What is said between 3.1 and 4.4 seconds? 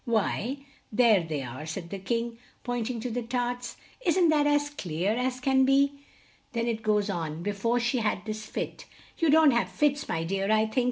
the tarts. "Isn't